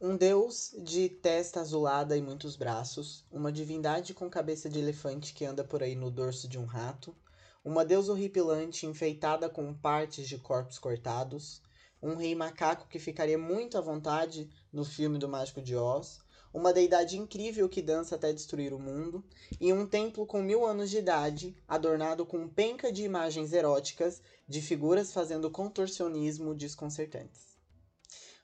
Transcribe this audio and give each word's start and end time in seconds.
Um 0.00 0.16
deus 0.16 0.76
de 0.78 1.08
testa 1.08 1.60
azulada 1.60 2.16
e 2.16 2.22
muitos 2.22 2.54
braços, 2.54 3.24
uma 3.32 3.50
divindade 3.50 4.14
com 4.14 4.30
cabeça 4.30 4.70
de 4.70 4.78
elefante 4.78 5.34
que 5.34 5.44
anda 5.44 5.64
por 5.64 5.82
aí 5.82 5.96
no 5.96 6.08
dorso 6.08 6.46
de 6.46 6.56
um 6.56 6.64
rato, 6.64 7.16
uma 7.64 7.84
deusa 7.84 8.12
horripilante 8.12 8.86
enfeitada 8.86 9.48
com 9.48 9.74
partes 9.74 10.28
de 10.28 10.38
corpos 10.38 10.78
cortados, 10.78 11.60
um 12.00 12.14
rei 12.14 12.32
macaco 12.32 12.86
que 12.86 13.00
ficaria 13.00 13.36
muito 13.36 13.76
à 13.76 13.80
vontade 13.80 14.48
no 14.72 14.84
filme 14.84 15.18
do 15.18 15.28
Mágico 15.28 15.60
de 15.60 15.74
Oz, 15.74 16.20
uma 16.54 16.72
deidade 16.72 17.18
incrível 17.18 17.68
que 17.68 17.82
dança 17.82 18.14
até 18.14 18.32
destruir 18.32 18.72
o 18.72 18.78
mundo, 18.78 19.24
e 19.60 19.72
um 19.72 19.84
templo 19.84 20.24
com 20.24 20.40
mil 20.40 20.64
anos 20.64 20.90
de 20.90 20.98
idade, 20.98 21.56
adornado 21.66 22.24
com 22.24 22.48
penca 22.48 22.92
de 22.92 23.02
imagens 23.02 23.52
eróticas 23.52 24.22
de 24.46 24.62
figuras 24.62 25.12
fazendo 25.12 25.50
contorcionismo 25.50 26.54
desconcertantes. 26.54 27.47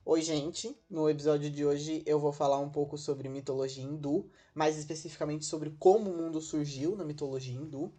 Oi, 0.07 0.21
gente! 0.21 0.79
No 0.91 1.09
episódio 1.09 1.51
de 1.51 1.65
hoje 1.65 2.03
eu 2.05 2.21
vou 2.21 2.31
falar 2.31 2.59
um 2.59 2.69
pouco 2.69 2.99
sobre 2.99 3.27
mitologia 3.27 3.83
hindu, 3.83 4.29
mais 4.55 4.77
especificamente 4.77 5.47
sobre 5.47 5.71
como 5.79 6.11
o 6.11 6.15
mundo 6.15 6.43
surgiu 6.43 6.95
na 6.95 7.07
mitologia 7.07 7.55
hindu. 7.55 7.91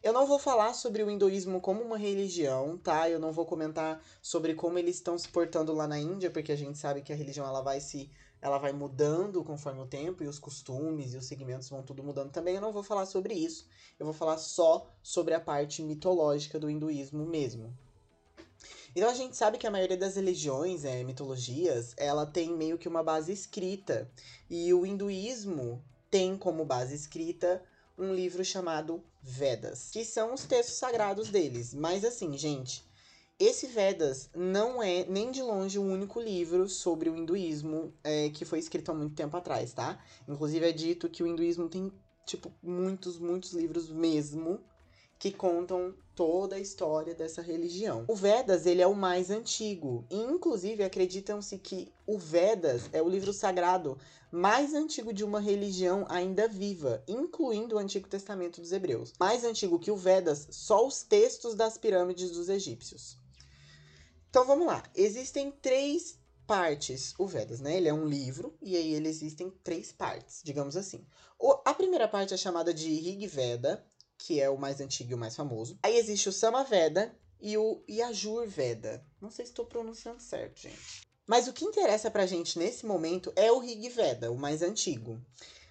Eu 0.00 0.12
não 0.12 0.24
vou 0.24 0.38
falar 0.38 0.72
sobre 0.72 1.02
o 1.02 1.10
hinduísmo 1.10 1.60
como 1.60 1.82
uma 1.82 1.98
religião, 1.98 2.78
tá? 2.78 3.10
Eu 3.10 3.18
não 3.18 3.32
vou 3.32 3.44
comentar 3.44 4.00
sobre 4.22 4.54
como 4.54 4.78
eles 4.78 4.94
estão 4.94 5.18
se 5.18 5.28
portando 5.28 5.72
lá 5.72 5.88
na 5.88 5.98
Índia, 5.98 6.30
porque 6.30 6.52
a 6.52 6.56
gente 6.56 6.78
sabe 6.78 7.02
que 7.02 7.12
a 7.12 7.16
religião 7.16 7.44
ela 7.44 7.60
vai 7.60 7.80
se 7.80 8.08
ela 8.40 8.58
vai 8.58 8.72
mudando 8.72 9.42
conforme 9.42 9.80
o 9.80 9.86
tempo 9.86 10.22
e 10.22 10.28
os 10.28 10.38
costumes 10.38 11.12
e 11.12 11.16
os 11.16 11.26
segmentos 11.26 11.68
vão 11.68 11.82
tudo 11.82 12.04
mudando 12.04 12.30
também. 12.30 12.54
Eu 12.54 12.60
não 12.60 12.70
vou 12.70 12.84
falar 12.84 13.04
sobre 13.04 13.34
isso. 13.34 13.66
Eu 13.98 14.06
vou 14.06 14.14
falar 14.14 14.38
só 14.38 14.88
sobre 15.02 15.34
a 15.34 15.40
parte 15.40 15.82
mitológica 15.82 16.56
do 16.56 16.70
hinduísmo 16.70 17.26
mesmo. 17.26 17.76
Então 18.98 19.10
a 19.10 19.14
gente 19.14 19.36
sabe 19.36 19.58
que 19.58 19.66
a 19.66 19.70
maioria 19.70 19.96
das 19.96 20.16
religiões, 20.16 20.84
é, 20.84 21.04
mitologias, 21.04 21.94
ela 21.96 22.26
tem 22.26 22.50
meio 22.50 22.76
que 22.76 22.88
uma 22.88 23.00
base 23.00 23.32
escrita. 23.32 24.10
E 24.50 24.74
o 24.74 24.84
hinduísmo 24.84 25.80
tem 26.10 26.36
como 26.36 26.64
base 26.64 26.96
escrita 26.96 27.62
um 27.96 28.12
livro 28.12 28.44
chamado 28.44 29.00
Vedas, 29.22 29.90
que 29.92 30.04
são 30.04 30.34
os 30.34 30.46
textos 30.46 30.78
sagrados 30.78 31.28
deles. 31.28 31.72
Mas 31.72 32.04
assim, 32.04 32.36
gente, 32.36 32.84
esse 33.38 33.68
Vedas 33.68 34.30
não 34.34 34.82
é 34.82 35.04
nem 35.04 35.30
de 35.30 35.42
longe 35.42 35.78
o 35.78 35.84
único 35.84 36.20
livro 36.20 36.68
sobre 36.68 37.08
o 37.08 37.16
hinduísmo 37.16 37.94
é, 38.02 38.30
que 38.30 38.44
foi 38.44 38.58
escrito 38.58 38.90
há 38.90 38.94
muito 38.94 39.14
tempo 39.14 39.36
atrás, 39.36 39.72
tá? 39.72 40.02
Inclusive 40.26 40.68
é 40.68 40.72
dito 40.72 41.08
que 41.08 41.22
o 41.22 41.26
hinduísmo 41.28 41.68
tem, 41.68 41.92
tipo, 42.26 42.52
muitos, 42.60 43.16
muitos 43.16 43.52
livros 43.52 43.88
mesmo 43.88 44.58
que 45.18 45.32
contam 45.32 45.94
toda 46.14 46.56
a 46.56 46.60
história 46.60 47.14
dessa 47.14 47.42
religião. 47.42 48.04
O 48.08 48.14
Vedas, 48.14 48.66
ele 48.66 48.82
é 48.82 48.86
o 48.86 48.94
mais 48.94 49.30
antigo, 49.30 50.04
e 50.10 50.16
inclusive 50.16 50.84
acreditam-se 50.84 51.58
que 51.58 51.92
o 52.06 52.18
Vedas 52.18 52.88
é 52.92 53.02
o 53.02 53.08
livro 53.08 53.32
sagrado 53.32 53.98
mais 54.30 54.74
antigo 54.74 55.12
de 55.12 55.24
uma 55.24 55.40
religião 55.40 56.06
ainda 56.08 56.46
viva, 56.46 57.02
incluindo 57.08 57.76
o 57.76 57.78
Antigo 57.78 58.08
Testamento 58.08 58.60
dos 58.60 58.72
Hebreus. 58.72 59.12
Mais 59.18 59.44
antigo 59.44 59.78
que 59.78 59.90
o 59.90 59.96
Vedas, 59.96 60.46
só 60.50 60.86
os 60.86 61.02
textos 61.02 61.54
das 61.54 61.78
pirâmides 61.78 62.30
dos 62.30 62.48
egípcios. 62.48 63.16
Então 64.28 64.44
vamos 64.44 64.66
lá. 64.66 64.82
Existem 64.94 65.50
três 65.50 66.18
partes 66.46 67.14
o 67.18 67.26
Vedas, 67.26 67.60
né? 67.60 67.76
Ele 67.76 67.88
é 67.88 67.94
um 67.94 68.06
livro 68.06 68.56
e 68.60 68.76
aí 68.76 68.94
ele 68.94 69.08
existem 69.08 69.50
três 69.62 69.92
partes, 69.92 70.40
digamos 70.42 70.76
assim. 70.76 71.06
O, 71.38 71.60
a 71.64 71.74
primeira 71.74 72.08
parte 72.08 72.34
é 72.34 72.36
chamada 72.36 72.72
de 72.72 72.88
Rig 72.88 73.26
Veda, 73.26 73.84
que 74.18 74.40
é 74.40 74.50
o 74.50 74.58
mais 74.58 74.80
antigo 74.80 75.12
e 75.12 75.14
o 75.14 75.18
mais 75.18 75.36
famoso. 75.36 75.78
Aí 75.82 75.96
existe 75.96 76.28
o 76.28 76.32
Samaveda 76.32 77.16
e 77.40 77.56
o 77.56 77.82
Yajur 77.88 78.46
Veda. 78.46 79.02
Não 79.20 79.30
sei 79.30 79.46
se 79.46 79.52
estou 79.52 79.64
pronunciando 79.64 80.20
certo, 80.20 80.60
gente. 80.60 81.08
Mas 81.26 81.46
o 81.46 81.52
que 81.52 81.64
interessa 81.64 82.10
pra 82.10 82.26
gente 82.26 82.58
nesse 82.58 82.84
momento 82.84 83.32
é 83.36 83.52
o 83.52 83.58
Rig 83.58 83.88
Veda, 83.90 84.32
o 84.32 84.36
mais 84.36 84.62
antigo. 84.62 85.20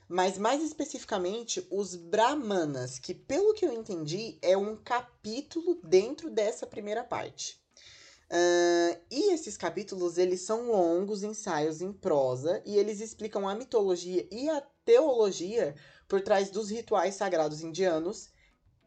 Mas 0.07 0.37
mais 0.37 0.63
especificamente 0.63 1.67
os 1.69 1.95
Brahmanas, 1.95 2.97
que 2.97 3.13
pelo 3.13 3.53
que 3.53 3.65
eu 3.65 3.73
entendi 3.73 4.37
é 4.41 4.55
um 4.55 4.77
capítulo 4.77 5.81
dentro 5.83 6.29
dessa 6.29 6.65
primeira 6.65 7.03
parte. 7.03 7.59
Uh, 8.29 8.99
e 9.09 9.33
esses 9.33 9.55
capítulos 9.55 10.17
eles 10.17 10.41
são 10.41 10.69
longos 10.69 11.23
ensaios 11.23 11.81
em 11.81 11.93
prosa 11.93 12.61
e 12.65 12.77
eles 12.77 12.99
explicam 12.99 13.47
a 13.47 13.55
mitologia 13.55 14.27
e 14.29 14.49
a 14.49 14.61
teologia 14.83 15.75
por 16.09 16.21
trás 16.21 16.49
dos 16.49 16.69
rituais 16.69 17.15
sagrados 17.15 17.61
indianos 17.61 18.29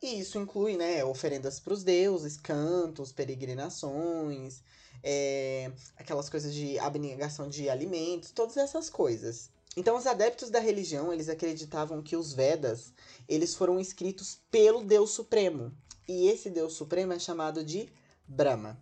e 0.03 0.21
isso 0.21 0.39
inclui, 0.39 0.77
né, 0.77 1.05
oferendas 1.05 1.61
para 1.61 1.75
os 1.75 1.85
deuses, 1.85 2.37
cantos, 2.37 3.13
peregrinações, 3.13 4.63
é, 5.03 5.71
aquelas 5.97 6.29
coisas 6.31 6.55
de 6.55 6.79
abnegação 6.79 7.49
de 7.49 7.69
alimentos, 7.69 8.31
todas 8.31 8.57
essas 8.57 8.89
coisas. 8.89 9.51
Então, 9.77 9.97
os 9.97 10.07
adeptos 10.07 10.51
da 10.51 10.59
religião, 10.59 11.13
eles 11.13 11.29
acreditavam 11.29 12.03
que 12.03 12.17
os 12.17 12.33
Vedas, 12.33 12.93
eles 13.29 13.55
foram 13.55 13.79
escritos 13.79 14.39
pelo 14.51 14.83
Deus 14.83 15.11
Supremo. 15.11 15.73
E 16.09 16.29
esse 16.29 16.51
Deus 16.51 16.73
Supremo 16.73 17.13
é 17.13 17.19
chamado 17.19 17.63
de 17.63 17.89
Brahma. 18.27 18.81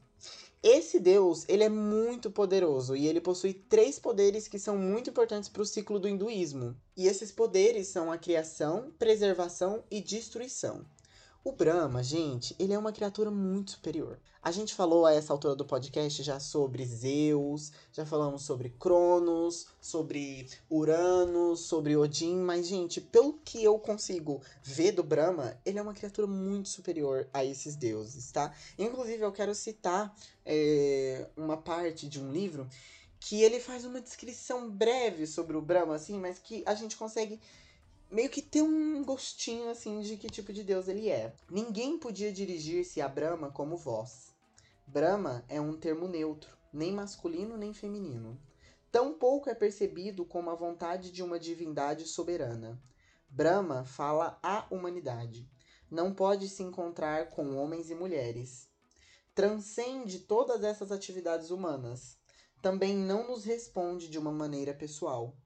Esse 0.62 0.98
Deus, 0.98 1.44
ele 1.46 1.62
é 1.62 1.68
muito 1.68 2.30
poderoso 2.30 2.96
e 2.96 3.06
ele 3.06 3.20
possui 3.20 3.54
três 3.54 3.98
poderes 3.98 4.48
que 4.48 4.58
são 4.58 4.76
muito 4.76 5.10
importantes 5.10 5.48
para 5.48 5.62
o 5.62 5.66
ciclo 5.66 6.00
do 6.00 6.08
hinduísmo. 6.08 6.76
E 6.96 7.06
esses 7.06 7.30
poderes 7.30 7.88
são 7.88 8.10
a 8.10 8.18
criação, 8.18 8.90
preservação 8.98 9.84
e 9.90 10.00
destruição. 10.00 10.84
O 11.44 11.52
Brahma, 11.52 12.02
gente, 12.02 12.54
ele 12.58 12.72
é 12.72 12.78
uma 12.78 12.92
criatura 12.92 13.30
muito 13.30 13.70
superior. 13.70 14.18
A 14.42 14.50
gente 14.50 14.74
falou 14.74 15.06
a 15.06 15.14
essa 15.14 15.32
altura 15.32 15.54
do 15.54 15.64
podcast 15.64 16.22
já 16.22 16.40
sobre 16.40 16.84
Zeus, 16.84 17.72
já 17.92 18.04
falamos 18.04 18.42
sobre 18.42 18.70
Cronos, 18.70 19.68
sobre 19.80 20.48
Uranus, 20.70 21.60
sobre 21.60 21.96
Odin, 21.96 22.36
mas, 22.36 22.66
gente, 22.66 23.00
pelo 23.00 23.34
que 23.44 23.62
eu 23.62 23.78
consigo 23.78 24.42
ver 24.62 24.92
do 24.92 25.02
Brahma, 25.02 25.56
ele 25.64 25.78
é 25.78 25.82
uma 25.82 25.94
criatura 25.94 26.26
muito 26.26 26.68
superior 26.68 27.28
a 27.32 27.44
esses 27.44 27.76
deuses, 27.76 28.30
tá? 28.32 28.52
Inclusive, 28.76 29.22
eu 29.22 29.32
quero 29.32 29.54
citar 29.54 30.14
é, 30.44 31.28
uma 31.36 31.56
parte 31.56 32.08
de 32.08 32.20
um 32.20 32.32
livro 32.32 32.68
que 33.20 33.42
ele 33.42 33.60
faz 33.60 33.84
uma 33.84 34.00
descrição 34.00 34.68
breve 34.68 35.26
sobre 35.26 35.56
o 35.56 35.62
Brahma, 35.62 35.94
assim, 35.94 36.18
mas 36.18 36.38
que 36.38 36.62
a 36.66 36.74
gente 36.74 36.96
consegue 36.96 37.40
meio 38.10 38.30
que 38.30 38.40
ter 38.40 38.62
um 38.62 39.04
gostinho 39.04 39.70
assim 39.70 40.00
de 40.00 40.16
que 40.16 40.28
tipo 40.28 40.52
de 40.52 40.62
deus 40.62 40.88
ele 40.88 41.08
é. 41.10 41.34
Ninguém 41.50 41.98
podia 41.98 42.32
dirigir-se 42.32 43.00
a 43.00 43.08
Brahma 43.08 43.50
como 43.50 43.76
vós. 43.76 44.34
Brahma 44.86 45.44
é 45.48 45.60
um 45.60 45.76
termo 45.76 46.08
neutro, 46.08 46.56
nem 46.72 46.92
masculino 46.92 47.56
nem 47.56 47.74
feminino. 47.74 48.40
Tampouco 48.90 49.50
é 49.50 49.54
percebido 49.54 50.24
como 50.24 50.48
a 50.48 50.54
vontade 50.54 51.12
de 51.12 51.22
uma 51.22 51.38
divindade 51.38 52.06
soberana. 52.06 52.82
Brahma 53.28 53.84
fala 53.84 54.38
à 54.42 54.66
humanidade. 54.70 55.46
Não 55.90 56.14
pode 56.14 56.48
se 56.48 56.62
encontrar 56.62 57.28
com 57.28 57.56
homens 57.56 57.90
e 57.90 57.94
mulheres. 57.94 58.68
Transcende 59.34 60.20
todas 60.20 60.64
essas 60.64 60.90
atividades 60.90 61.50
humanas. 61.50 62.16
Também 62.62 62.96
não 62.96 63.28
nos 63.28 63.44
responde 63.44 64.08
de 64.08 64.18
uma 64.18 64.32
maneira 64.32 64.72
pessoal. 64.72 65.36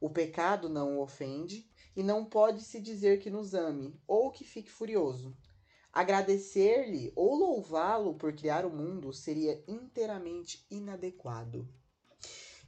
O 0.00 0.08
pecado 0.08 0.68
não 0.68 0.96
o 0.96 1.02
ofende 1.02 1.68
e 1.96 2.02
não 2.02 2.24
pode 2.24 2.62
se 2.62 2.80
dizer 2.80 3.20
que 3.20 3.30
nos 3.30 3.54
ame 3.54 3.98
ou 4.06 4.30
que 4.30 4.44
fique 4.44 4.70
furioso. 4.70 5.36
Agradecer-lhe 5.92 7.12
ou 7.16 7.34
louvá-lo 7.34 8.14
por 8.14 8.32
criar 8.32 8.64
o 8.64 8.70
mundo 8.70 9.12
seria 9.12 9.62
inteiramente 9.66 10.64
inadequado. 10.70 11.68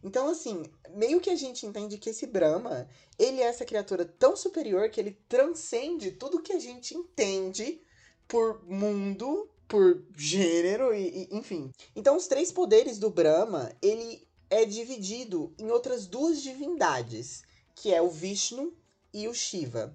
Então, 0.02 0.28
assim, 0.28 0.62
meio 0.94 1.20
que 1.20 1.30
a 1.30 1.36
gente 1.36 1.66
entende 1.66 1.98
que 1.98 2.10
esse 2.10 2.26
Brahma, 2.26 2.88
ele 3.18 3.40
é 3.40 3.44
essa 3.44 3.66
criatura 3.66 4.04
tão 4.04 4.34
superior 4.34 4.88
que 4.88 4.98
ele 4.98 5.18
transcende 5.28 6.10
tudo 6.12 6.42
que 6.42 6.52
a 6.52 6.58
gente 6.58 6.96
entende 6.96 7.82
por 8.26 8.64
mundo, 8.64 9.50
por 9.68 10.02
gênero 10.16 10.94
e, 10.94 11.28
e 11.30 11.36
enfim. 11.36 11.70
Então, 11.94 12.16
os 12.16 12.26
três 12.26 12.50
poderes 12.50 12.98
do 12.98 13.10
Brahma, 13.10 13.70
ele 13.82 14.26
é 14.48 14.64
dividido 14.64 15.54
em 15.58 15.70
outras 15.70 16.06
duas 16.06 16.42
divindades, 16.42 17.42
que 17.74 17.92
é 17.92 18.00
o 18.00 18.10
Vishnu 18.10 18.72
e 19.12 19.28
o 19.28 19.34
Shiva. 19.34 19.94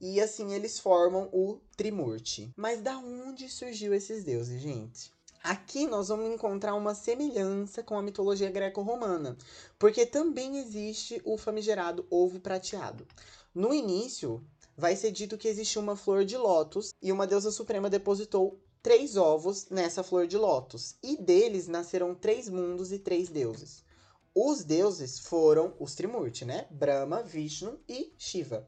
E 0.00 0.20
assim 0.20 0.52
eles 0.52 0.78
formam 0.78 1.28
o 1.32 1.60
Trimurti. 1.76 2.52
Mas 2.56 2.80
da 2.80 2.98
onde 2.98 3.48
surgiu 3.48 3.94
esses 3.94 4.24
deuses, 4.24 4.60
gente? 4.60 5.12
Aqui 5.42 5.86
nós 5.86 6.08
vamos 6.08 6.32
encontrar 6.32 6.74
uma 6.74 6.94
semelhança 6.94 7.82
com 7.82 7.98
a 7.98 8.02
mitologia 8.02 8.50
greco-romana, 8.50 9.36
porque 9.78 10.06
também 10.06 10.56
existe 10.56 11.20
o 11.22 11.36
famigerado 11.36 12.06
ovo 12.10 12.40
prateado. 12.40 13.06
No 13.54 13.74
início, 13.74 14.42
vai 14.74 14.96
ser 14.96 15.10
dito 15.10 15.36
que 15.36 15.46
existe 15.46 15.78
uma 15.78 15.96
flor 15.96 16.24
de 16.24 16.38
lótus 16.38 16.94
e 17.02 17.12
uma 17.12 17.26
deusa 17.26 17.50
suprema 17.50 17.90
depositou 17.90 18.58
três 18.82 19.18
ovos 19.18 19.68
nessa 19.68 20.02
flor 20.02 20.26
de 20.26 20.38
lótus, 20.38 20.94
e 21.02 21.16
deles 21.16 21.68
nasceram 21.68 22.14
três 22.14 22.48
mundos 22.48 22.90
e 22.90 22.98
três 22.98 23.28
deuses. 23.28 23.83
Os 24.34 24.64
deuses 24.64 25.20
foram 25.20 25.74
os 25.78 25.94
Trimurti, 25.94 26.44
né? 26.44 26.66
Brahma, 26.68 27.22
Vishnu 27.22 27.78
e 27.88 28.12
Shiva. 28.18 28.66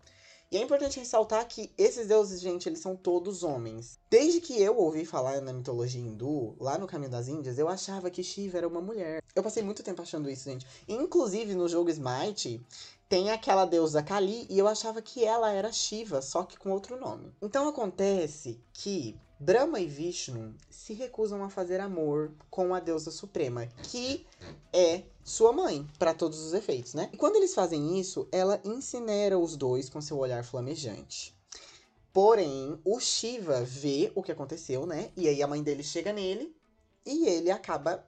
E 0.49 0.57
é 0.57 0.63
importante 0.63 1.01
ressaltar 1.01 1.45
que 1.49 1.73
esses 1.77 2.07
deuses, 2.07 2.41
gente, 2.41 2.69
eles 2.69 2.79
são 2.79 2.95
todos 2.95 3.43
homens. 3.43 3.99
Desde 4.09 4.41
que 4.41 4.63
eu 4.63 4.79
ouvi 4.79 5.05
falar 5.05 5.41
na 5.41 5.53
mitologia 5.53 6.01
hindu, 6.01 6.55
lá 6.61 6.79
no 6.79 6.87
Caminho 6.87 7.11
das 7.11 7.27
Índias, 7.27 7.59
eu 7.59 7.69
achava 7.69 8.11
que 8.11 8.23
Shiva 8.23 8.59
era 8.59 8.69
uma 8.69 8.81
mulher. 8.81 9.21
Eu 9.35 9.43
passei 9.43 9.61
muito 9.61 9.83
tempo 9.83 10.01
achando 10.01 10.31
isso, 10.31 10.49
gente. 10.49 10.65
Inclusive, 10.87 11.53
no 11.53 11.69
jogo 11.69 11.91
Smite, 11.91 12.65
tem 13.09 13.31
aquela 13.31 13.65
deusa 13.65 14.05
Kali 14.05 14.47
e 14.49 14.57
eu 14.57 14.69
achava 14.69 15.03
que 15.03 15.25
ela 15.25 15.51
era 15.53 15.73
Shiva, 15.73 16.23
só 16.23 16.45
que 16.45 16.57
com 16.57 16.71
outro 16.71 16.97
nome. 16.97 17.33
Então 17.43 17.69
acontece 17.69 18.61
que 18.73 19.19
Brahma 19.39 19.81
e 19.81 19.87
Vishnu 19.87 20.55
se 20.71 20.95
recusam 20.95 21.45
a 21.45 21.51
fazer 21.51 21.79
amor 21.79 22.33
com 22.49 22.75
a 22.75 22.81
deusa 22.81 23.11
suprema, 23.11 23.67
que 23.83 24.27
é 24.73 25.03
sua 25.23 25.53
mãe, 25.53 25.87
para 25.99 26.15
todos 26.15 26.41
os 26.41 26.55
efeitos, 26.55 26.95
né? 26.95 27.11
E 27.13 27.19
quando 27.19 27.37
eles 27.37 27.55
fazem 27.55 28.01
isso, 28.01 28.27
ela 28.33 28.59
incinera 28.65 29.39
os 29.39 29.55
dois 29.55 29.91
com 29.91 30.01
seu 30.01 30.17
olhar 30.17 30.43
flamejante. 30.43 31.37
Porém, 32.15 32.81
o 32.83 32.99
Shiva 32.99 33.61
vê 33.63 34.11
o 34.15 34.23
que 34.23 34.33
aconteceu, 34.33 34.87
né? 34.87 35.11
E 35.15 35.29
aí 35.29 35.43
a 35.43 35.47
mãe 35.47 35.63
dele 35.63 35.83
chega 35.83 36.15
nele 36.15 36.57
e 37.05 37.29
ele 37.29 37.51
acaba 37.51 38.07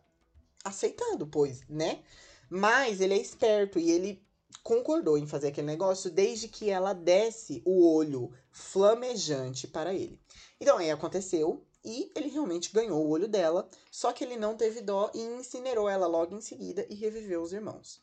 aceitando, 0.65 1.27
pois, 1.27 1.61
né? 1.69 2.01
Mas 2.49 3.03
ele 3.03 3.13
é 3.13 3.19
esperto 3.19 3.79
e 3.79 3.91
ele 3.91 4.27
concordou 4.63 5.19
em 5.19 5.27
fazer 5.27 5.49
aquele 5.49 5.67
negócio 5.67 6.11
desde 6.11 6.49
que 6.49 6.71
ela 6.71 6.95
desse 6.95 7.61
o 7.67 7.87
olho 7.87 8.33
flamejante 8.51 9.67
para 9.67 9.93
ele. 9.93 10.19
Então 10.61 10.79
aí 10.79 10.91
aconteceu 10.91 11.65
e 11.85 12.11
ele 12.15 12.29
realmente 12.29 12.73
ganhou 12.73 13.05
o 13.05 13.09
olho 13.09 13.29
dela, 13.29 13.69
só 13.91 14.13
que 14.13 14.25
ele 14.25 14.37
não 14.37 14.57
teve 14.57 14.81
dó 14.81 15.11
e 15.15 15.21
incinerou 15.21 15.89
ela 15.89 16.07
logo 16.07 16.35
em 16.35 16.41
seguida 16.41 16.85
e 16.91 16.95
reviveu 16.95 17.43
os 17.43 17.53
irmãos. 17.53 18.03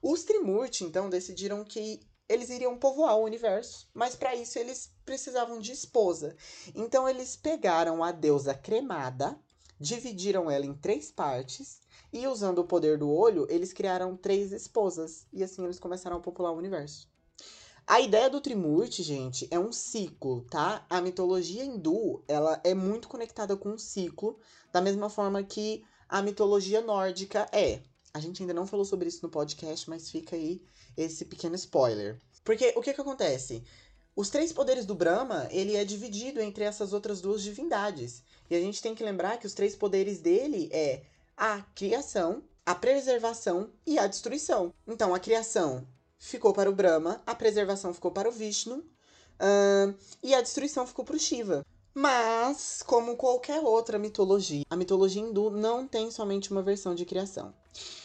Os 0.00 0.22
Trimurti 0.22 0.84
então 0.84 1.10
decidiram 1.10 1.64
que 1.64 2.00
eles 2.28 2.48
iriam 2.48 2.78
povoar 2.78 3.16
o 3.16 3.24
universo, 3.24 3.88
mas 3.92 4.14
para 4.14 4.34
isso 4.34 4.58
eles 4.58 4.92
precisavam 5.04 5.58
de 5.58 5.72
esposa. 5.72 6.36
Então 6.74 7.08
eles 7.08 7.36
pegaram 7.36 8.02
a 8.02 8.12
deusa 8.12 8.54
cremada, 8.54 9.38
dividiram 9.78 10.50
ela 10.50 10.64
em 10.64 10.74
três 10.74 11.10
partes 11.10 11.80
e 12.12 12.26
usando 12.26 12.60
o 12.60 12.66
poder 12.66 12.98
do 12.98 13.10
olho, 13.10 13.46
eles 13.50 13.72
criaram 13.72 14.16
três 14.16 14.52
esposas 14.52 15.26
e 15.32 15.42
assim 15.42 15.64
eles 15.64 15.78
começaram 15.78 16.16
a 16.16 16.20
popular 16.20 16.52
o 16.52 16.56
universo. 16.56 17.08
A 17.88 18.00
ideia 18.00 18.28
do 18.28 18.40
Trimurti, 18.40 19.00
gente, 19.04 19.46
é 19.48 19.60
um 19.60 19.70
ciclo, 19.70 20.44
tá? 20.50 20.84
A 20.90 21.00
mitologia 21.00 21.64
hindu, 21.64 22.20
ela 22.26 22.60
é 22.64 22.74
muito 22.74 23.06
conectada 23.06 23.56
com 23.56 23.68
um 23.68 23.78
ciclo, 23.78 24.40
da 24.72 24.80
mesma 24.80 25.08
forma 25.08 25.40
que 25.44 25.84
a 26.08 26.20
mitologia 26.20 26.80
nórdica 26.80 27.48
é. 27.52 27.80
A 28.12 28.18
gente 28.18 28.42
ainda 28.42 28.52
não 28.52 28.66
falou 28.66 28.84
sobre 28.84 29.08
isso 29.08 29.20
no 29.22 29.28
podcast, 29.28 29.88
mas 29.88 30.10
fica 30.10 30.34
aí 30.34 30.60
esse 30.96 31.26
pequeno 31.26 31.54
spoiler. 31.54 32.18
Porque 32.42 32.72
o 32.74 32.82
que 32.82 32.92
que 32.92 33.00
acontece? 33.00 33.62
Os 34.16 34.30
três 34.30 34.52
poderes 34.52 34.84
do 34.84 34.94
Brahma, 34.96 35.46
ele 35.52 35.76
é 35.76 35.84
dividido 35.84 36.40
entre 36.40 36.64
essas 36.64 36.92
outras 36.92 37.20
duas 37.20 37.40
divindades. 37.40 38.20
E 38.50 38.56
a 38.56 38.60
gente 38.60 38.82
tem 38.82 38.96
que 38.96 39.04
lembrar 39.04 39.38
que 39.38 39.46
os 39.46 39.54
três 39.54 39.76
poderes 39.76 40.18
dele 40.18 40.68
é 40.72 41.04
a 41.36 41.62
criação, 41.72 42.42
a 42.64 42.74
preservação 42.74 43.70
e 43.86 43.96
a 43.96 44.08
destruição. 44.08 44.74
Então, 44.88 45.14
a 45.14 45.20
criação 45.20 45.86
ficou 46.18 46.52
para 46.52 46.70
o 46.70 46.74
Brahma, 46.74 47.22
a 47.26 47.34
preservação 47.34 47.92
ficou 47.92 48.10
para 48.10 48.28
o 48.28 48.32
Vishnu 48.32 48.76
uh, 48.76 49.94
e 50.22 50.34
a 50.34 50.40
destruição 50.40 50.86
ficou 50.86 51.04
para 51.04 51.16
o 51.16 51.18
Shiva. 51.18 51.64
Mas, 51.94 52.82
como 52.82 53.16
qualquer 53.16 53.60
outra 53.60 53.98
mitologia, 53.98 54.64
a 54.68 54.76
mitologia 54.76 55.22
hindu 55.22 55.50
não 55.50 55.88
tem 55.88 56.10
somente 56.10 56.50
uma 56.50 56.62
versão 56.62 56.94
de 56.94 57.06
criação. 57.06 57.54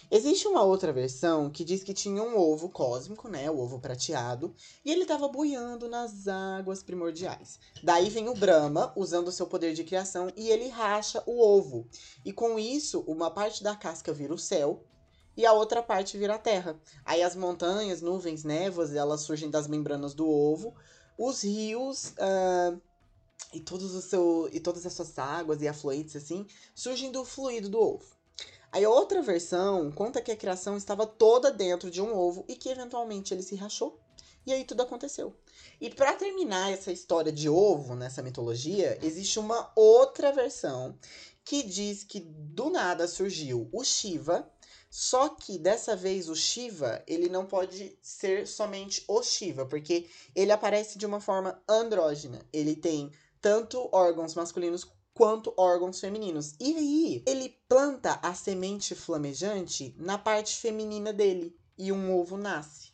Existe 0.09 0.45
uma 0.45 0.61
outra 0.63 0.91
versão 0.91 1.49
que 1.49 1.63
diz 1.63 1.83
que 1.83 1.93
tinha 1.93 2.21
um 2.21 2.37
ovo 2.37 2.67
cósmico, 2.67 3.29
né, 3.29 3.49
o 3.49 3.57
ovo 3.57 3.79
prateado, 3.79 4.53
e 4.83 4.91
ele 4.91 5.03
estava 5.03 5.27
boiando 5.27 5.87
nas 5.87 6.27
águas 6.27 6.83
primordiais. 6.83 7.59
Daí 7.81 8.09
vem 8.09 8.27
o 8.27 8.33
Brahma, 8.33 8.91
usando 8.95 9.31
seu 9.31 9.47
poder 9.47 9.73
de 9.73 9.85
criação, 9.85 10.29
e 10.35 10.49
ele 10.49 10.67
racha 10.67 11.23
o 11.25 11.41
ovo. 11.41 11.87
E 12.25 12.33
com 12.33 12.59
isso, 12.59 13.05
uma 13.07 13.31
parte 13.31 13.63
da 13.63 13.73
casca 13.73 14.11
vira 14.11 14.33
o 14.33 14.37
céu 14.37 14.85
e 15.36 15.45
a 15.45 15.54
outra 15.54 15.81
parte 15.81 16.18
vira 16.18 16.36
a 16.36 16.39
terra. 16.39 16.80
Aí 17.06 17.22
as 17.22 17.36
montanhas, 17.36 18.01
nuvens, 18.01 18.44
névoas, 18.44 18.94
elas 18.94 19.22
surgem 19.22 19.50
das 19.50 19.68
membranas 19.68 20.13
do 20.13 20.28
ovo. 20.28 20.75
Os 21.18 21.44
rios 21.44 22.13
uh, 22.18 22.81
e, 23.54 23.60
todos 23.60 23.94
o 23.94 24.01
seu, 24.01 24.50
e 24.51 24.60
todas 24.60 24.86
as 24.86 24.94
suas 24.94 25.18
águas 25.18 25.62
e 25.62 25.68
afluentes, 25.68 26.16
assim, 26.16 26.45
surgem 26.74 27.12
do 27.12 27.24
fluido 27.24 27.69
do 27.69 27.80
ovo. 27.80 28.22
Aí 28.72 28.86
outra 28.86 29.22
versão 29.22 29.92
conta 29.92 30.22
que 30.22 30.31
a 30.31 30.38
criação 30.38 30.78
estava 30.78 31.06
toda 31.06 31.51
dentro 31.51 31.92
de 31.92 32.01
um 32.01 32.16
ovo 32.16 32.45
e 32.48 32.56
que 32.56 32.69
eventualmente 32.69 33.33
ele 33.33 33.44
se 33.44 33.56
rachou. 33.56 34.00
E 34.45 34.54
aí 34.54 34.63
tudo 34.63 34.81
aconteceu. 34.81 35.36
E 35.80 35.89
para 35.89 36.13
terminar 36.13 36.72
essa 36.72 36.92
história 36.92 37.31
de 37.31 37.50
ovo 37.50 37.95
nessa 37.95 38.24
mitologia, 38.24 38.98
existe 39.04 39.38
uma 39.38 39.72
outra 39.75 40.31
versão 40.31 40.98
que 41.44 41.63
diz 41.63 42.04
que 42.04 42.19
do 42.19 42.69
nada 42.69 43.07
surgiu 43.07 43.69
o 43.72 43.83
Shiva, 43.83 44.50
só 44.93 45.29
que 45.29 45.57
dessa 45.57 45.95
vez 45.95 46.27
o 46.27 46.35
Shiva, 46.35 47.01
ele 47.07 47.29
não 47.29 47.45
pode 47.45 47.97
ser 48.01 48.45
somente 48.45 49.01
o 49.07 49.23
Shiva, 49.23 49.65
porque 49.65 50.05
ele 50.35 50.51
aparece 50.51 50.97
de 50.97 51.05
uma 51.05 51.21
forma 51.21 51.63
andrógena. 51.65 52.45
Ele 52.51 52.75
tem 52.75 53.09
tanto 53.39 53.88
órgãos 53.93 54.35
masculinos 54.35 54.85
quanto 55.13 55.53
órgãos 55.55 56.01
femininos. 56.01 56.55
E 56.59 56.75
aí, 56.75 57.23
ele 57.25 57.57
planta 57.69 58.19
a 58.21 58.33
semente 58.33 58.93
flamejante 58.93 59.95
na 59.97 60.17
parte 60.17 60.57
feminina 60.57 61.13
dele 61.13 61.57
e 61.77 61.89
um 61.94 62.13
ovo 62.13 62.35
nasce 62.35 62.91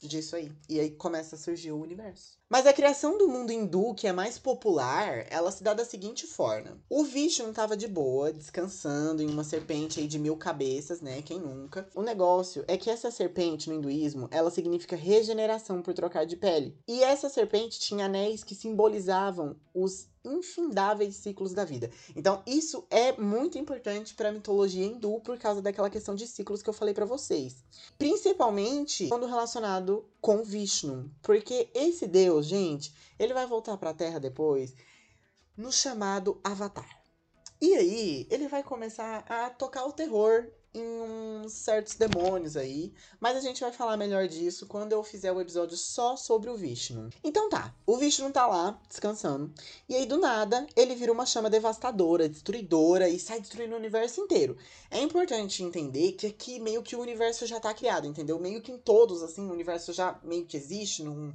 disso 0.00 0.34
aí. 0.34 0.52
E 0.68 0.80
aí 0.80 0.90
começa 0.90 1.36
a 1.36 1.38
surgir 1.38 1.70
o 1.70 1.80
universo. 1.80 2.36
Mas 2.52 2.66
a 2.66 2.72
criação 2.74 3.16
do 3.16 3.28
mundo 3.28 3.50
hindu, 3.50 3.94
que 3.94 4.06
é 4.06 4.12
mais 4.12 4.38
popular, 4.38 5.24
ela 5.30 5.50
se 5.50 5.64
dá 5.64 5.72
da 5.72 5.86
seguinte 5.86 6.26
forma. 6.26 6.76
O 6.86 7.02
Vishnu 7.02 7.48
estava 7.48 7.74
de 7.74 7.88
boa, 7.88 8.30
descansando 8.30 9.22
em 9.22 9.30
uma 9.30 9.42
serpente 9.42 9.98
aí 9.98 10.06
de 10.06 10.18
mil 10.18 10.36
cabeças, 10.36 11.00
né? 11.00 11.22
Quem 11.22 11.40
nunca? 11.40 11.88
O 11.94 12.02
negócio 12.02 12.62
é 12.68 12.76
que 12.76 12.90
essa 12.90 13.10
serpente 13.10 13.70
no 13.70 13.76
hinduísmo, 13.76 14.28
ela 14.30 14.50
significa 14.50 14.94
regeneração 14.94 15.80
por 15.80 15.94
trocar 15.94 16.26
de 16.26 16.36
pele. 16.36 16.76
E 16.86 17.02
essa 17.02 17.30
serpente 17.30 17.80
tinha 17.80 18.04
anéis 18.04 18.44
que 18.44 18.54
simbolizavam 18.54 19.56
os 19.72 20.12
infindáveis 20.24 21.16
ciclos 21.16 21.52
da 21.52 21.64
vida. 21.64 21.90
Então, 22.14 22.42
isso 22.46 22.84
é 22.90 23.12
muito 23.20 23.58
importante 23.58 24.14
para 24.14 24.28
a 24.28 24.32
mitologia 24.32 24.84
hindu 24.84 25.20
por 25.20 25.38
causa 25.38 25.60
daquela 25.60 25.90
questão 25.90 26.14
de 26.14 26.26
ciclos 26.26 26.62
que 26.62 26.70
eu 26.70 26.74
falei 26.74 26.94
para 26.94 27.04
vocês. 27.04 27.64
Principalmente 27.98 29.08
quando 29.08 29.26
relacionado 29.26 30.04
com 30.20 30.42
Vishnu, 30.42 31.10
porque 31.20 31.68
esse 31.74 32.06
deus, 32.06 32.41
gente, 32.42 32.94
ele 33.18 33.34
vai 33.34 33.46
voltar 33.46 33.76
para 33.76 33.90
a 33.90 33.94
Terra 33.94 34.18
depois 34.18 34.74
no 35.56 35.70
chamado 35.70 36.40
Avatar. 36.42 37.02
E 37.60 37.74
aí, 37.76 38.26
ele 38.30 38.48
vai 38.48 38.62
começar 38.62 39.24
a 39.28 39.48
tocar 39.50 39.84
o 39.84 39.92
terror 39.92 40.50
em 40.74 41.00
uns 41.00 41.52
certos 41.52 41.94
demônios 41.94 42.56
aí. 42.56 42.92
Mas 43.20 43.36
a 43.36 43.40
gente 43.40 43.60
vai 43.60 43.72
falar 43.72 43.96
melhor 43.96 44.26
disso 44.26 44.66
quando 44.66 44.92
eu 44.92 45.02
fizer 45.02 45.30
o 45.30 45.40
episódio 45.40 45.76
só 45.76 46.16
sobre 46.16 46.50
o 46.50 46.56
Vishnu. 46.56 47.10
Então 47.22 47.48
tá, 47.48 47.74
o 47.86 47.96
Vishnu 47.96 48.30
tá 48.32 48.46
lá, 48.46 48.80
descansando. 48.88 49.52
E 49.88 49.94
aí, 49.94 50.06
do 50.06 50.18
nada, 50.18 50.66
ele 50.74 50.94
vira 50.94 51.12
uma 51.12 51.26
chama 51.26 51.50
devastadora, 51.50 52.28
destruidora 52.28 53.08
e 53.08 53.18
sai 53.18 53.40
destruindo 53.40 53.74
o 53.74 53.78
universo 53.78 54.20
inteiro. 54.20 54.56
É 54.90 55.00
importante 55.00 55.62
entender 55.62 56.12
que 56.12 56.26
aqui 56.26 56.58
meio 56.58 56.82
que 56.82 56.96
o 56.96 57.00
universo 57.00 57.46
já 57.46 57.60
tá 57.60 57.72
criado, 57.74 58.06
entendeu? 58.06 58.38
Meio 58.38 58.62
que 58.62 58.72
em 58.72 58.78
todos, 58.78 59.22
assim, 59.22 59.48
o 59.48 59.52
universo 59.52 59.92
já 59.92 60.18
meio 60.22 60.46
que 60.46 60.56
existe, 60.56 61.02
não 61.02 61.34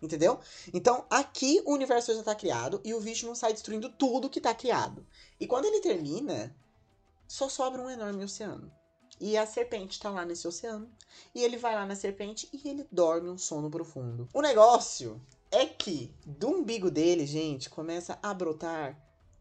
entendeu? 0.00 0.38
Então, 0.72 1.04
aqui 1.10 1.62
o 1.64 1.72
universo 1.72 2.14
já 2.14 2.22
tá 2.22 2.34
criado 2.34 2.80
e 2.84 2.94
o 2.94 3.00
Vishnu 3.00 3.34
sai 3.34 3.52
destruindo 3.52 3.88
tudo 3.90 4.30
que 4.30 4.40
tá 4.40 4.54
criado. 4.54 5.06
E 5.40 5.46
quando 5.46 5.66
ele 5.66 5.80
termina, 5.80 6.54
só 7.26 7.48
sobra 7.48 7.82
um 7.82 7.90
enorme 7.90 8.24
oceano. 8.24 8.72
E 9.20 9.36
a 9.36 9.46
serpente 9.46 9.98
tá 9.98 10.10
lá 10.10 10.24
nesse 10.24 10.46
oceano. 10.46 10.90
E 11.34 11.42
ele 11.42 11.56
vai 11.56 11.74
lá 11.74 11.84
na 11.84 11.96
serpente 11.96 12.48
e 12.52 12.68
ele 12.68 12.86
dorme 12.90 13.28
um 13.28 13.38
sono 13.38 13.70
profundo. 13.70 14.28
O 14.32 14.40
negócio 14.40 15.20
é 15.50 15.66
que 15.66 16.14
do 16.24 16.48
umbigo 16.48 16.90
dele, 16.90 17.26
gente, 17.26 17.68
começa 17.68 18.18
a 18.22 18.32
brotar 18.32 18.96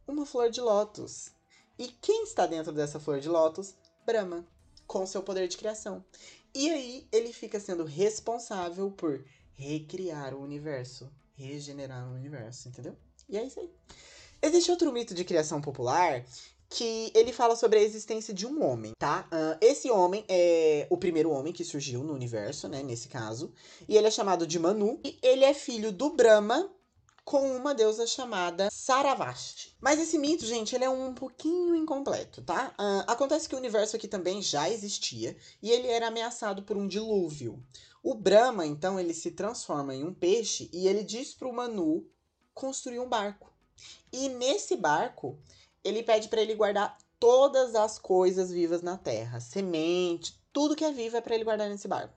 uma 0.07 0.25
flor 0.25 0.49
de 0.49 0.61
lótus. 0.61 1.31
E 1.77 1.87
quem 1.87 2.23
está 2.23 2.47
dentro 2.47 2.71
dessa 2.71 2.99
flor 2.99 3.19
de 3.19 3.29
lótus? 3.29 3.75
Brahma, 4.05 4.47
com 4.87 5.05
seu 5.05 5.21
poder 5.21 5.47
de 5.47 5.57
criação. 5.57 6.03
E 6.55 6.69
aí 6.71 7.07
ele 7.11 7.31
fica 7.31 7.59
sendo 7.59 7.83
responsável 7.83 8.89
por 8.89 9.23
recriar 9.57 10.33
o 10.33 10.41
universo, 10.41 11.11
regenerar 11.35 12.07
o 12.07 12.13
universo, 12.15 12.69
entendeu? 12.69 12.95
E 13.27 13.37
é 13.37 13.43
isso 13.43 13.59
aí. 13.59 13.69
Existe 14.41 14.71
outro 14.71 14.93
mito 14.93 15.13
de 15.13 15.25
criação 15.25 15.59
popular 15.59 16.23
que 16.69 17.11
ele 17.15 17.33
fala 17.33 17.55
sobre 17.55 17.79
a 17.79 17.81
existência 17.81 18.33
de 18.33 18.45
um 18.45 18.63
homem, 18.63 18.91
tá? 18.99 19.27
Uh, 19.31 19.57
esse 19.61 19.89
homem 19.89 20.23
é 20.27 20.85
o 20.89 20.97
primeiro 20.97 21.31
homem 21.31 21.53
que 21.53 21.63
surgiu 21.63 22.03
no 22.03 22.13
universo, 22.13 22.67
né? 22.67 22.83
Nesse 22.83 23.07
caso. 23.07 23.51
E 23.87 23.97
ele 23.97 24.07
é 24.07 24.11
chamado 24.11 24.45
de 24.45 24.59
Manu. 24.59 24.99
E 25.03 25.17
ele 25.21 25.43
é 25.43 25.53
filho 25.53 25.91
do 25.91 26.09
Brahma 26.11 26.69
com 27.23 27.57
uma 27.57 27.73
deusa 27.73 28.07
chamada 28.07 28.69
Saravasti. 28.71 29.75
Mas 29.81 29.99
esse 29.99 30.17
mito, 30.17 30.45
gente, 30.45 30.73
ele 30.73 30.85
é 30.85 30.89
um 30.89 31.13
pouquinho 31.13 31.75
incompleto, 31.75 32.41
tá? 32.41 32.73
Uh, 32.79 33.03
acontece 33.05 33.49
que 33.49 33.55
o 33.55 33.57
universo 33.57 33.95
aqui 33.95 34.07
também 34.07 34.41
já 34.41 34.69
existia 34.69 35.35
e 35.61 35.69
ele 35.71 35.87
era 35.87 36.07
ameaçado 36.07 36.63
por 36.63 36.77
um 36.77 36.87
dilúvio. 36.87 37.61
O 38.03 38.13
Brahma, 38.13 38.65
então, 38.65 38.99
ele 38.99 39.13
se 39.13 39.31
transforma 39.31 39.93
em 39.93 40.03
um 40.03 40.13
peixe 40.13 40.69
e 40.73 40.87
ele 40.87 41.03
diz 41.03 41.33
para 41.33 41.47
o 41.47 41.53
Manu 41.53 42.05
construir 42.53 42.99
um 42.99 43.09
barco. 43.09 43.51
E 44.11 44.29
nesse 44.29 44.75
barco, 44.75 45.37
ele 45.83 46.03
pede 46.03 46.27
para 46.27 46.41
ele 46.41 46.55
guardar 46.55 46.97
todas 47.19 47.75
as 47.75 47.97
coisas 47.97 48.51
vivas 48.51 48.81
na 48.81 48.97
terra, 48.97 49.39
semente, 49.39 50.39
tudo 50.53 50.75
que 50.75 50.85
é 50.85 50.91
vivo 50.91 51.17
é 51.17 51.21
para 51.21 51.35
ele 51.35 51.43
guardar 51.43 51.69
nesse 51.69 51.87
barco. 51.87 52.13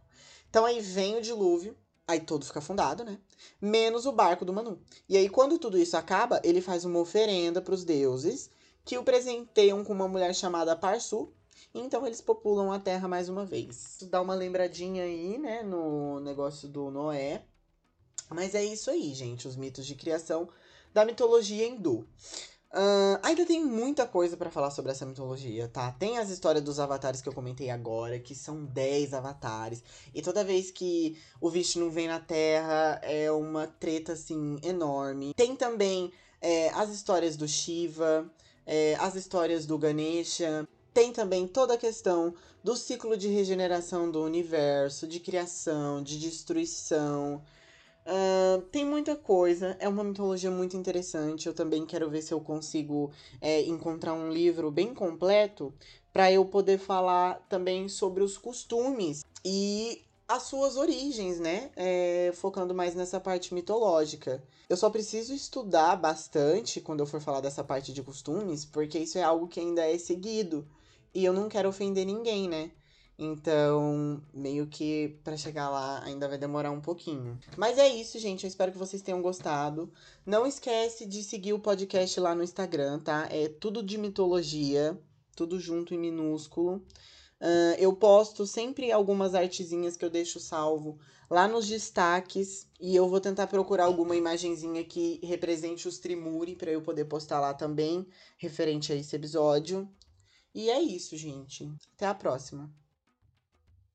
Então 0.49 0.64
aí 0.64 0.80
vem 0.80 1.16
o 1.16 1.22
dilúvio, 1.22 1.76
aí 2.06 2.20
todo 2.20 2.44
fica 2.44 2.58
afundado, 2.58 3.04
né? 3.04 3.18
Menos 3.60 4.06
o 4.06 4.12
barco 4.12 4.44
do 4.44 4.52
Manu. 4.52 4.80
E 5.08 5.16
aí 5.16 5.28
quando 5.28 5.58
tudo 5.58 5.78
isso 5.78 5.96
acaba, 5.96 6.40
ele 6.42 6.60
faz 6.60 6.84
uma 6.84 6.99
oferenda 6.99 7.60
para 7.62 7.75
os 7.75 7.84
deuses, 7.84 8.50
que 8.84 8.99
o 8.99 9.04
presenteiam 9.04 9.84
com 9.84 9.92
uma 9.92 10.08
mulher 10.08 10.34
chamada 10.34 10.75
Parsu, 10.75 11.32
então 11.75 12.07
eles 12.07 12.21
populam 12.21 12.73
a 12.73 12.79
Terra 12.79 13.07
mais 13.07 13.29
uma 13.29 13.45
vez. 13.45 13.99
Dá 14.11 14.21
uma 14.21 14.35
lembradinha 14.35 15.05
aí, 15.05 15.39
né, 15.39 15.62
no 15.62 16.21
negócio 16.21 16.69
do 16.69 16.91
Noé. 16.91 17.45
Mas 18.29 18.55
é 18.55 18.65
isso 18.65 18.91
aí, 18.91 19.12
gente, 19.12 19.49
os 19.49 19.57
mitos 19.57 19.87
de 19.87 19.95
criação 19.95 20.49
da 20.93 21.05
mitologia 21.05 21.67
hindu. 21.67 22.07
Uh, 22.73 23.19
ainda 23.25 23.45
tem 23.45 23.65
muita 23.65 24.07
coisa 24.07 24.37
para 24.37 24.49
falar 24.49 24.71
sobre 24.71 24.93
essa 24.93 25.05
mitologia, 25.05 25.67
tá? 25.67 25.91
Tem 25.91 26.19
as 26.19 26.31
histórias 26.31 26.62
dos 26.62 26.79
avatares 26.79 27.21
que 27.21 27.29
eu 27.29 27.33
comentei 27.33 27.69
agora, 27.69 28.21
que 28.21 28.33
são 28.33 28.65
10 28.65 29.12
avatares. 29.12 29.83
E 30.15 30.23
toda 30.23 30.45
vez 30.45 30.71
que 30.71 31.19
o 31.41 31.50
Vishnu 31.50 31.91
vem 31.91 32.07
na 32.07 32.21
Terra, 32.21 33.00
é 33.03 33.31
uma 33.33 33.67
treta, 33.67 34.12
assim, 34.12 34.61
enorme. 34.62 35.35
Tem 35.35 35.57
também 35.57 36.12
é, 36.41 36.69
as 36.71 36.91
histórias 36.91 37.37
do 37.37 37.49
Shiva, 37.49 38.31
é, 38.65 38.95
as 39.00 39.17
histórias 39.17 39.67
do 39.67 39.77
Ganesha. 39.77 40.69
Tem 41.00 41.14
também 41.14 41.49
toda 41.49 41.73
a 41.73 41.78
questão 41.78 42.35
do 42.62 42.76
ciclo 42.76 43.16
de 43.16 43.26
regeneração 43.26 44.11
do 44.11 44.23
universo, 44.23 45.09
de 45.09 45.19
criação, 45.19 46.02
de 46.02 46.21
destruição. 46.21 47.42
Uh, 48.04 48.61
tem 48.71 48.85
muita 48.85 49.16
coisa, 49.16 49.78
é 49.80 49.88
uma 49.88 50.04
mitologia 50.04 50.50
muito 50.50 50.76
interessante. 50.76 51.47
Eu 51.47 51.54
também 51.54 51.87
quero 51.87 52.11
ver 52.11 52.21
se 52.21 52.35
eu 52.35 52.40
consigo 52.42 53.11
é, 53.40 53.62
encontrar 53.62 54.12
um 54.12 54.30
livro 54.30 54.71
bem 54.71 54.92
completo 54.92 55.73
para 56.12 56.30
eu 56.30 56.45
poder 56.45 56.76
falar 56.76 57.47
também 57.49 57.88
sobre 57.88 58.23
os 58.23 58.37
costumes 58.37 59.25
e 59.42 60.02
as 60.28 60.42
suas 60.42 60.76
origens, 60.76 61.40
né? 61.40 61.71
É, 61.76 62.30
focando 62.35 62.75
mais 62.75 62.95
nessa 62.95 63.19
parte 63.19 63.54
mitológica. 63.54 64.45
Eu 64.69 64.76
só 64.76 64.90
preciso 64.90 65.33
estudar 65.33 65.97
bastante 65.97 66.78
quando 66.78 67.00
eu 67.00 67.07
for 67.07 67.23
falar 67.23 67.40
dessa 67.40 67.64
parte 67.64 67.90
de 67.90 68.02
costumes, 68.02 68.66
porque 68.66 68.99
isso 68.99 69.16
é 69.16 69.23
algo 69.23 69.49
que 69.49 69.61
ainda 69.61 69.90
é 69.90 69.97
seguido. 69.97 70.69
E 71.14 71.25
eu 71.25 71.33
não 71.33 71.49
quero 71.49 71.69
ofender 71.69 72.07
ninguém, 72.07 72.49
né? 72.49 72.71
Então, 73.23 74.23
meio 74.33 74.67
que 74.67 75.21
para 75.23 75.37
chegar 75.37 75.69
lá 75.69 76.02
ainda 76.05 76.26
vai 76.26 76.38
demorar 76.38 76.71
um 76.71 76.81
pouquinho. 76.81 77.38
Mas 77.55 77.76
é 77.76 77.87
isso, 77.87 78.19
gente. 78.19 78.45
Eu 78.45 78.49
espero 78.49 78.73
que 78.73 78.79
vocês 78.79 79.02
tenham 79.02 79.21
gostado. 79.21 79.93
Não 80.25 80.47
esquece 80.47 81.05
de 81.05 81.23
seguir 81.23 81.52
o 81.52 81.59
podcast 81.59 82.19
lá 82.19 82.35
no 82.35 82.43
Instagram, 82.43 82.99
tá? 83.00 83.29
É 83.31 83.47
tudo 83.47 83.83
de 83.83 83.99
mitologia, 83.99 84.99
tudo 85.37 85.61
junto 85.61 85.93
em 85.93 85.99
minúsculo. 85.99 86.76
Uh, 87.40 87.76
eu 87.79 87.93
posto 87.95 88.47
sempre 88.47 88.90
algumas 88.90 89.35
artezinhas 89.35 89.99
que 89.99 90.05
eu 90.05 90.11
deixo 90.11 90.40
salvo 90.40 90.99
lá 91.29 91.47
nos 91.47 91.69
destaques. 91.69 92.67
E 92.81 92.97
eu 92.97 93.07
vou 93.07 93.21
tentar 93.21 93.47
procurar 93.49 93.85
alguma 93.85 94.17
imagenzinha 94.17 94.83
que 94.83 95.21
represente 95.23 95.87
os 95.87 95.99
Trimuri 95.99 96.57
para 96.57 96.71
eu 96.71 96.81
poder 96.81 97.05
postar 97.05 97.38
lá 97.38 97.52
também, 97.52 98.07
referente 98.38 98.93
a 98.95 98.97
esse 98.97 99.14
episódio. 99.14 99.87
E 100.54 100.71
é 100.71 100.80
isso, 100.80 101.16
gente. 101.16 101.69
Até 101.95 102.07
a 102.07 102.14
próxima. 102.14 102.73